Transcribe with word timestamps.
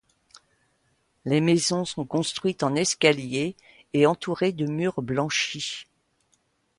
Les 1.25 1.41
maisons 1.41 1.85
sont 1.85 2.05
construites 2.07 2.63
en 2.63 2.73
escalier 2.73 3.55
et 3.93 4.07
entourées 4.07 4.51
de 4.51 4.65
murs 4.65 5.03
blanchis. 5.03 5.85